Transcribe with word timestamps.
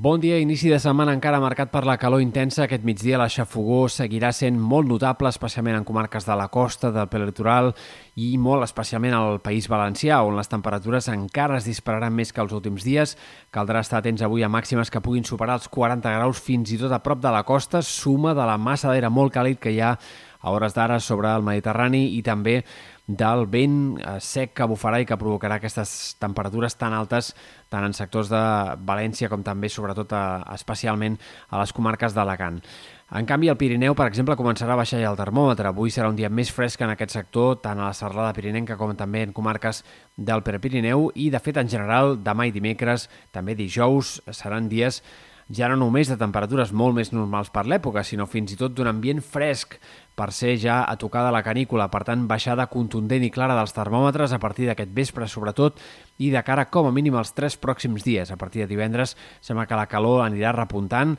Bon 0.00 0.20
dia, 0.20 0.36
inici 0.38 0.68
de 0.70 0.76
setmana 0.78 1.10
encara 1.10 1.40
marcat 1.42 1.72
per 1.72 1.80
la 1.82 1.96
calor 1.98 2.20
intensa. 2.22 2.60
Aquest 2.68 2.84
migdia 2.86 3.18
la 3.18 3.26
xafogó 3.26 3.80
seguirà 3.90 4.28
sent 4.30 4.54
molt 4.54 4.86
notable, 4.86 5.26
especialment 5.26 5.74
en 5.74 5.86
comarques 5.88 6.22
de 6.22 6.36
la 6.38 6.46
costa, 6.54 6.92
del 6.94 7.08
prelitoral 7.10 7.72
i 8.14 8.28
molt 8.38 8.62
especialment 8.62 9.16
al 9.18 9.40
País 9.42 9.66
Valencià, 9.66 10.20
on 10.22 10.38
les 10.38 10.52
temperatures 10.52 11.10
encara 11.10 11.58
es 11.58 11.66
dispararan 11.66 12.14
més 12.14 12.30
que 12.30 12.44
els 12.44 12.54
últims 12.54 12.86
dies. 12.86 13.16
Caldrà 13.50 13.82
estar 13.82 13.98
atents 13.98 14.22
avui 14.22 14.46
a 14.46 14.52
màximes 14.52 14.86
que 14.86 15.02
puguin 15.02 15.26
superar 15.26 15.58
els 15.58 15.66
40 15.66 16.14
graus 16.14 16.38
fins 16.46 16.70
i 16.70 16.78
tot 16.78 16.94
a 16.94 17.02
prop 17.02 17.18
de 17.18 17.34
la 17.34 17.42
costa, 17.42 17.82
suma 17.82 18.38
de 18.38 18.46
la 18.46 18.54
massa 18.54 18.92
d'aire 18.92 19.10
molt 19.10 19.34
càlid 19.34 19.58
que 19.58 19.74
hi 19.74 19.82
ha 19.82 19.96
a 20.40 20.52
hores 20.54 20.74
d'ara 20.74 21.00
sobre 21.00 21.32
el 21.34 21.42
Mediterrani 21.46 22.04
i 22.16 22.22
també 22.22 22.62
del 23.08 23.46
vent 23.48 23.78
eh, 23.98 24.18
sec 24.20 24.52
que 24.58 24.68
bufarà 24.68 25.00
i 25.00 25.06
que 25.08 25.16
provocarà 25.16 25.56
aquestes 25.58 26.16
temperatures 26.20 26.76
tan 26.76 26.92
altes 26.92 27.32
tant 27.72 27.86
en 27.86 27.96
sectors 27.96 28.28
de 28.28 28.42
València 28.88 29.30
com 29.32 29.42
també, 29.44 29.70
sobretot, 29.72 30.12
a, 30.12 30.44
especialment 30.54 31.16
a 31.48 31.62
les 31.62 31.72
comarques 31.72 32.14
d'Alacant. 32.14 32.60
En 33.08 33.24
canvi, 33.24 33.48
el 33.48 33.56
Pirineu, 33.56 33.94
per 33.96 34.04
exemple, 34.10 34.34
començarà 34.36 34.74
a 34.74 34.80
baixar 34.82 34.98
ja 35.00 35.08
el 35.08 35.16
termòmetre. 35.16 35.70
Avui 35.70 35.88
serà 35.88 36.10
un 36.12 36.16
dia 36.18 36.28
més 36.28 36.50
fresc 36.52 36.82
en 36.84 36.90
aquest 36.92 37.14
sector, 37.14 37.54
tant 37.64 37.80
a 37.80 37.86
la 37.86 37.94
serralada 37.96 38.34
pirinenca 38.36 38.76
com 38.76 38.92
també 39.00 39.22
en 39.24 39.32
comarques 39.32 39.80
del 40.28 40.44
Prepirineu 40.44 41.06
i, 41.14 41.30
de 41.32 41.40
fet, 41.40 41.56
en 41.56 41.72
general, 41.72 42.18
demà 42.20 42.50
i 42.50 42.52
dimecres, 42.52 43.08
també 43.32 43.56
dijous, 43.56 44.18
seran 44.36 44.68
dies 44.68 45.00
ja 45.48 45.68
no 45.72 45.78
només 45.80 46.10
de 46.10 46.18
temperatures 46.20 46.74
molt 46.76 46.94
més 46.98 47.10
normals 47.14 47.48
per 47.48 47.64
l'època, 47.64 48.04
sinó 48.04 48.26
fins 48.28 48.52
i 48.52 48.58
tot 48.60 48.74
d'un 48.76 48.90
ambient 48.90 49.22
fresc 49.24 49.78
per 50.18 50.28
ser 50.34 50.56
ja 50.60 50.82
a 50.84 50.96
tocar 51.00 51.22
de 51.24 51.32
la 51.32 51.42
canícula, 51.46 51.88
per 51.88 52.02
tant 52.04 52.26
baixada 52.28 52.68
contundent 52.68 53.24
i 53.24 53.30
clara 53.32 53.56
dels 53.56 53.72
termòmetres 53.72 54.34
a 54.34 54.40
partir 54.42 54.68
d'aquest 54.68 54.92
vespre 54.92 55.28
sobretot 55.30 55.80
i 56.18 56.28
de 56.34 56.42
cara 56.44 56.66
com 56.68 56.88
a 56.88 56.92
mínim 56.92 57.16
als 57.16 57.32
tres 57.32 57.56
pròxims 57.56 58.04
dies. 58.04 58.30
A 58.30 58.36
partir 58.36 58.60
de 58.60 58.68
divendres 58.68 59.16
sembla 59.40 59.66
que 59.66 59.78
la 59.78 59.88
calor 59.88 60.26
anirà 60.26 60.52
repuntant 60.52 61.16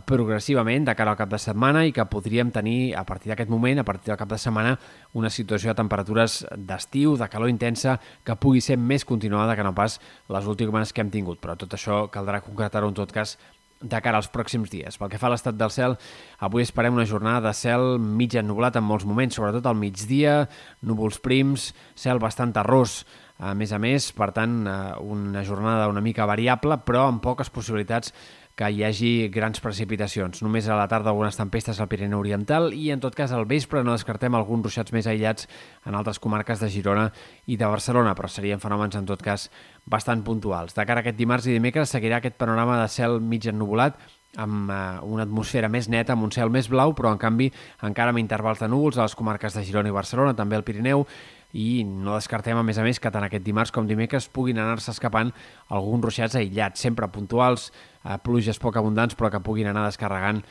progressivament 0.00 0.86
de 0.88 0.94
cara 0.96 1.12
al 1.12 1.18
cap 1.20 1.28
de 1.28 1.38
setmana 1.40 1.84
i 1.84 1.92
que 1.92 2.06
podríem 2.08 2.50
tenir 2.50 2.94
a 2.96 3.04
partir 3.04 3.32
d'aquest 3.32 3.50
moment, 3.52 3.82
a 3.82 3.84
partir 3.84 4.12
del 4.12 4.18
cap 4.20 4.30
de 4.30 4.38
setmana, 4.40 4.78
una 5.12 5.30
situació 5.30 5.72
de 5.72 5.80
temperatures 5.82 6.42
d'estiu, 6.56 7.16
de 7.20 7.28
calor 7.28 7.52
intensa, 7.52 7.98
que 8.24 8.36
pugui 8.36 8.64
ser 8.64 8.78
més 8.80 9.04
continuada 9.04 9.56
que 9.56 9.66
no 9.66 9.74
pas 9.76 10.00
les 10.32 10.46
últimes 10.48 10.92
que 10.92 11.04
hem 11.04 11.10
tingut. 11.12 11.42
Però 11.42 11.58
tot 11.60 11.76
això 11.76 12.06
caldrà 12.12 12.40
concretar-ho 12.40 12.88
en 12.88 12.96
tot 12.96 13.12
cas 13.12 13.36
de 13.82 14.00
cara 14.00 14.20
als 14.20 14.30
pròxims 14.32 14.70
dies. 14.70 14.96
Pel 14.98 15.10
que 15.10 15.18
fa 15.18 15.28
a 15.28 15.32
l'estat 15.34 15.58
del 15.58 15.72
cel, 15.74 15.96
avui 16.38 16.62
esperem 16.62 16.94
una 16.94 17.08
jornada 17.08 17.48
de 17.48 17.54
cel 17.58 17.98
mig 17.98 18.36
ennublat 18.38 18.78
en 18.78 18.86
molts 18.86 19.04
moments, 19.08 19.36
sobretot 19.36 19.66
al 19.66 19.78
migdia, 19.78 20.46
núvols 20.86 21.18
prims, 21.22 21.72
cel 21.98 22.22
bastant 22.22 22.54
terrós, 22.54 23.02
a 23.42 23.56
més 23.58 23.72
a 23.74 23.78
més, 23.82 24.12
per 24.14 24.30
tant, 24.36 24.60
eh, 24.70 24.74
una 25.02 25.42
jornada 25.42 25.88
una 25.90 26.00
mica 26.04 26.28
variable, 26.30 26.78
però 26.86 27.08
amb 27.08 27.22
poques 27.24 27.50
possibilitats 27.50 28.14
que 28.54 28.68
hi 28.68 28.82
hagi 28.84 29.10
grans 29.32 29.60
precipitacions. 29.64 30.42
Només 30.44 30.68
a 30.68 30.76
la 30.76 30.86
tarda 30.90 31.10
algunes 31.12 31.38
tempestes 31.38 31.80
al 31.80 31.88
Pirineu 31.88 32.20
Oriental 32.20 32.70
i 32.76 32.90
en 32.92 33.00
tot 33.00 33.16
cas 33.16 33.32
al 33.32 33.46
vespre 33.48 33.82
no 33.84 33.96
descartem 33.96 34.34
alguns 34.36 34.68
ruixats 34.68 34.92
més 34.92 35.08
aïllats 35.08 35.48
en 35.88 35.96
altres 35.96 36.20
comarques 36.20 36.60
de 36.60 36.70
Girona 36.72 37.08
i 37.46 37.56
de 37.56 37.68
Barcelona, 37.68 38.14
però 38.14 38.28
serien 38.28 38.60
fenòmens 38.60 38.98
en 39.00 39.08
tot 39.08 39.22
cas 39.24 39.48
bastant 39.86 40.24
puntuals. 40.24 40.76
De 40.76 40.84
cara 40.84 41.00
a 41.00 41.06
aquest 41.06 41.18
dimarts 41.18 41.48
i 41.48 41.56
dimecres 41.56 41.94
seguirà 41.96 42.20
aquest 42.20 42.36
panorama 42.36 42.80
de 42.82 42.90
cel 42.92 43.20
mig 43.20 43.48
ennubulat 43.48 43.96
amb 44.36 44.70
eh, 44.70 44.76
una 45.04 45.26
atmosfera 45.26 45.68
més 45.68 45.88
neta, 45.92 46.14
amb 46.14 46.24
un 46.24 46.32
cel 46.32 46.52
més 46.52 46.68
blau, 46.72 46.94
però 46.96 47.12
en 47.12 47.20
canvi 47.20 47.50
encara 47.84 48.12
amb 48.12 48.20
intervals 48.20 48.62
de 48.62 48.68
núvols 48.68 48.98
a 48.98 49.06
les 49.06 49.16
comarques 49.16 49.56
de 49.56 49.64
Girona 49.64 49.92
i 49.92 49.96
Barcelona, 49.96 50.36
també 50.36 50.56
al 50.56 50.64
Pirineu, 50.64 51.06
i 51.52 51.84
no 51.84 52.16
descartem, 52.16 52.56
a 52.56 52.64
més 52.64 52.78
a 52.80 52.84
més, 52.86 53.00
que 53.00 53.12
tant 53.12 53.26
aquest 53.26 53.44
dimarts 53.44 53.72
com 53.74 53.88
dimecres 53.88 54.28
puguin 54.32 54.60
anar-se 54.62 54.92
escapant 54.94 55.32
alguns 55.68 56.04
ruixats 56.08 56.36
aïllats, 56.40 56.80
sempre 56.80 57.08
puntuals, 57.12 57.70
eh, 58.04 58.16
pluges 58.24 58.60
poc 58.62 58.76
abundants, 58.80 59.16
però 59.18 59.30
que 59.30 59.42
puguin 59.44 59.68
anar 59.68 59.84
descarregant 59.88 60.42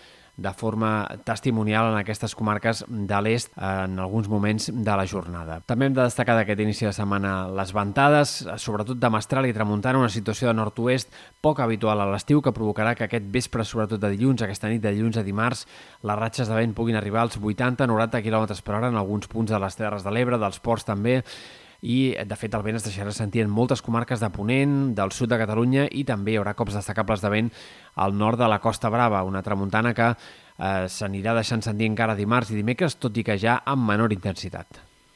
de 0.42 0.52
forma 0.58 1.08
testimonial 1.24 1.92
en 1.92 2.00
aquestes 2.00 2.34
comarques 2.36 2.84
de 2.88 3.22
l'est 3.22 3.54
en 3.56 4.00
alguns 4.00 4.28
moments 4.30 4.70
de 4.74 4.96
la 4.98 5.06
jornada. 5.06 5.60
També 5.66 5.88
hem 5.88 5.96
de 5.96 6.04
destacar 6.04 6.36
d'aquest 6.38 6.64
inici 6.64 6.88
de 6.88 6.94
setmana 6.96 7.48
les 7.54 7.74
ventades, 7.76 8.34
sobretot 8.62 9.00
de 9.00 9.14
Mestral 9.14 9.48
i 9.50 9.56
Tramuntana, 9.56 10.02
una 10.02 10.12
situació 10.12 10.50
de 10.50 10.58
nord-oest 10.58 11.14
poc 11.42 11.62
habitual 11.62 12.02
a 12.02 12.10
l'estiu 12.12 12.42
que 12.42 12.56
provocarà 12.56 12.96
que 12.98 13.08
aquest 13.08 13.30
vespre, 13.32 13.66
sobretot 13.66 14.02
de 14.02 14.14
dilluns, 14.16 14.42
aquesta 14.42 14.72
nit 14.72 14.84
de 14.84 14.94
dilluns 14.96 15.22
a 15.22 15.26
dimarts, 15.26 15.66
les 16.02 16.20
ratxes 16.20 16.50
de 16.50 16.58
vent 16.58 16.76
puguin 16.78 16.98
arribar 17.00 17.26
als 17.26 17.40
80-90 17.40 18.22
km 18.26 18.62
per 18.62 18.78
hora 18.78 18.90
en 18.90 19.00
alguns 19.00 19.30
punts 19.32 19.52
de 19.52 19.60
les 19.62 19.78
Terres 19.78 20.06
de 20.06 20.14
l'Ebre, 20.14 20.42
dels 20.42 20.60
ports 20.60 20.88
també, 20.88 21.22
i 21.82 22.14
de 22.14 22.38
fet 22.38 22.54
el 22.54 22.64
vent 22.66 22.78
es 22.78 22.86
deixarà 22.86 23.14
sentir 23.16 23.42
en 23.42 23.50
moltes 23.50 23.82
comarques 23.82 24.22
de 24.22 24.30
Ponent, 24.34 24.94
del 24.98 25.14
sud 25.16 25.32
de 25.34 25.40
Catalunya 25.42 25.88
i 25.90 26.06
també 26.06 26.36
hi 26.36 26.38
haurà 26.42 26.54
cops 26.58 26.78
destacables 26.78 27.24
de 27.26 27.34
vent 27.34 27.50
al 27.96 28.14
nord 28.18 28.40
de 28.40 28.48
la 28.48 28.62
Costa 28.62 28.94
Brava, 28.94 29.24
una 29.26 29.42
tramuntana 29.42 29.96
que 29.98 30.12
eh, 30.14 30.86
s'anirà 30.88 31.36
deixant 31.38 31.66
sentir 31.66 31.90
encara 31.90 32.16
dimarts 32.16 32.54
i 32.54 32.62
dimecres, 32.62 33.00
tot 33.02 33.18
i 33.18 33.26
que 33.26 33.40
ja 33.42 33.62
amb 33.66 33.90
menor 33.90 34.14
intensitat. 34.14 34.91